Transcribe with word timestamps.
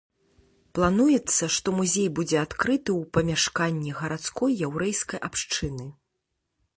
Плануецца, 0.77 1.43
што 1.55 1.67
музей 1.79 2.07
будзе 2.19 2.37
адкрыты 2.45 2.89
ў 2.99 3.01
памяшканні 3.17 3.91
гарадской 3.99 4.51
яўрэйскай 4.69 5.19
абшчыны. 5.29 5.85